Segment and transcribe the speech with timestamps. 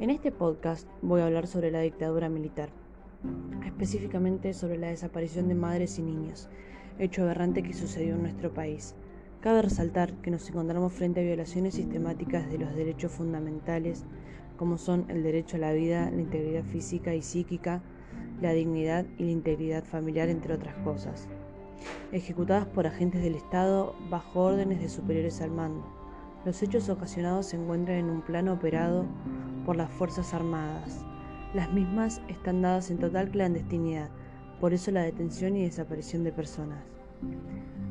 [0.00, 2.68] En este podcast voy a hablar sobre la dictadura militar,
[3.66, 6.48] específicamente sobre la desaparición de madres y niños,
[7.00, 8.94] hecho aberrante que sucedió en nuestro país.
[9.40, 14.04] Cabe resaltar que nos encontramos frente a violaciones sistemáticas de los derechos fundamentales,
[14.56, 17.82] como son el derecho a la vida, la integridad física y psíquica,
[18.40, 21.28] la dignidad y la integridad familiar, entre otras cosas,
[22.12, 25.97] ejecutadas por agentes del Estado bajo órdenes de superiores al mando.
[26.44, 29.06] Los hechos ocasionados se encuentran en un plano operado
[29.66, 31.04] por las Fuerzas Armadas.
[31.52, 34.08] Las mismas están dadas en total clandestinidad,
[34.60, 36.78] por eso la detención y desaparición de personas.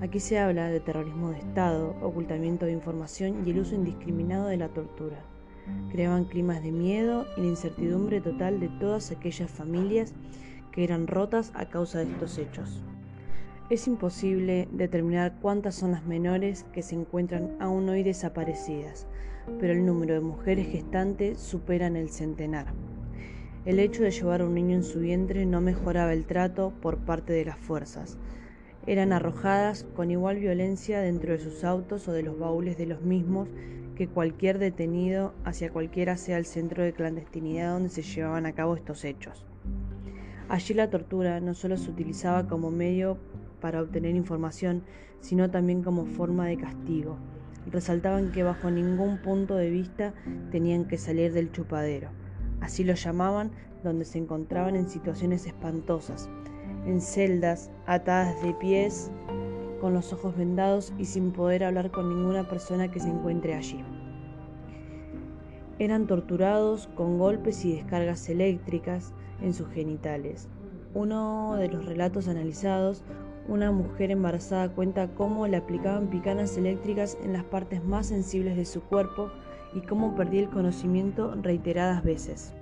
[0.00, 4.58] Aquí se habla de terrorismo de Estado, ocultamiento de información y el uso indiscriminado de
[4.58, 5.16] la tortura.
[5.90, 10.12] Creaban climas de miedo y la incertidumbre total de todas aquellas familias
[10.72, 12.82] que eran rotas a causa de estos hechos.
[13.70, 19.06] Es imposible determinar cuántas son las menores que se encuentran aún hoy desaparecidas,
[19.58, 22.74] pero el número de mujeres gestantes superan el centenar.
[23.64, 26.98] El hecho de llevar a un niño en su vientre no mejoraba el trato por
[26.98, 28.18] parte de las fuerzas.
[28.86, 33.00] Eran arrojadas con igual violencia dentro de sus autos o de los baúles de los
[33.00, 33.48] mismos
[33.96, 38.76] que cualquier detenido hacia cualquiera sea el centro de clandestinidad donde se llevaban a cabo
[38.76, 39.46] estos hechos.
[40.50, 43.16] Allí la tortura no solo se utilizaba como medio
[43.64, 44.82] para obtener información,
[45.20, 47.16] sino también como forma de castigo.
[47.72, 50.12] Resaltaban que bajo ningún punto de vista
[50.50, 52.10] tenían que salir del chupadero.
[52.60, 56.28] Así lo llamaban, donde se encontraban en situaciones espantosas,
[56.84, 59.10] en celdas, atadas de pies,
[59.80, 63.82] con los ojos vendados y sin poder hablar con ninguna persona que se encuentre allí.
[65.78, 70.50] Eran torturados con golpes y descargas eléctricas en sus genitales.
[70.92, 73.02] Uno de los relatos analizados
[73.48, 78.64] una mujer embarazada cuenta cómo le aplicaban picanas eléctricas en las partes más sensibles de
[78.64, 79.30] su cuerpo
[79.74, 82.54] y cómo perdía el conocimiento reiteradas veces.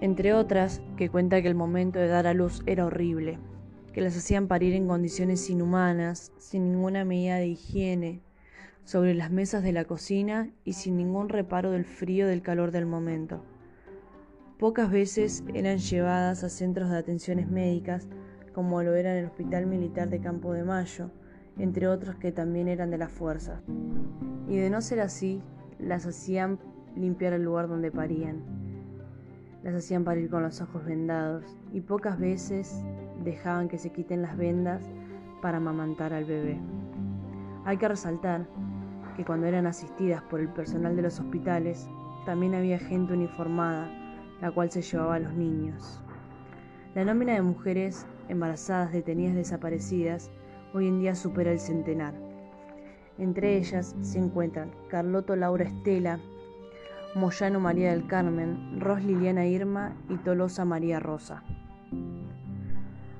[0.00, 3.38] Entre otras, que cuenta que el momento de dar a luz era horrible,
[3.92, 8.22] que las hacían parir en condiciones inhumanas, sin ninguna medida de higiene,
[8.84, 12.86] sobre las mesas de la cocina y sin ningún reparo del frío del calor del
[12.86, 13.44] momento.
[14.58, 18.08] Pocas veces eran llevadas a centros de atenciones médicas
[18.52, 21.10] como lo era en el Hospital Militar de Campo de Mayo,
[21.58, 23.60] entre otros que también eran de la fuerza.
[24.48, 25.42] Y de no ser así,
[25.78, 26.58] las hacían
[26.96, 28.42] limpiar el lugar donde parían.
[29.62, 32.82] Las hacían parir con los ojos vendados y pocas veces
[33.22, 34.82] dejaban que se quiten las vendas
[35.40, 36.60] para amamantar al bebé.
[37.64, 38.46] Hay que resaltar
[39.16, 41.88] que cuando eran asistidas por el personal de los hospitales,
[42.26, 43.88] también había gente uniformada,
[44.40, 46.02] la cual se llevaba a los niños.
[46.94, 50.30] La nómina de mujeres embarazadas, detenidas, desaparecidas,
[50.74, 52.12] hoy en día supera el centenar.
[53.16, 56.20] Entre ellas se encuentran Carloto Laura Estela,
[57.14, 61.42] Moyano María del Carmen, Ros Liliana Irma y Tolosa María Rosa.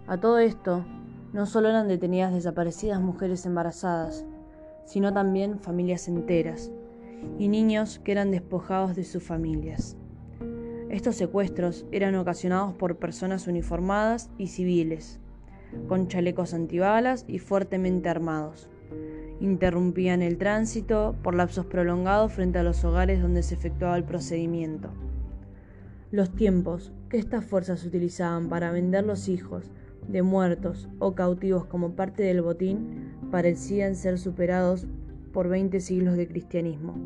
[0.07, 0.85] A todo esto,
[1.33, 4.27] no solo eran detenidas desaparecidas mujeres embarazadas,
[4.85, 6.71] sino también familias enteras
[7.39, 9.97] y niños que eran despojados de sus familias.
[10.93, 15.19] Estos secuestros eran ocasionados por personas uniformadas y civiles,
[15.89, 18.69] con chalecos antibalas y fuertemente armados.
[19.41, 24.91] Interrumpían el tránsito por lapsos prolongados frente a los hogares donde se efectuaba el procedimiento.
[26.11, 29.71] Los tiempos que estas fuerzas utilizaban para vender los hijos
[30.09, 34.87] de muertos o cautivos como parte del botín parecían ser superados
[35.33, 36.97] por 20 siglos de cristianismo.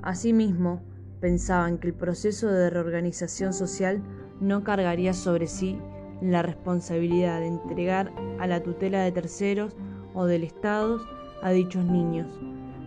[0.00, 0.80] Asimismo,
[1.22, 4.02] pensaban que el proceso de reorganización social
[4.40, 5.78] no cargaría sobre sí
[6.20, 9.76] la responsabilidad de entregar a la tutela de terceros
[10.14, 11.00] o del Estado
[11.40, 12.40] a dichos niños,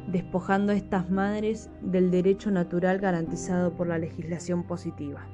[0.07, 5.25] despojando a estas madres del derecho natural garantizado por la legislación positiva.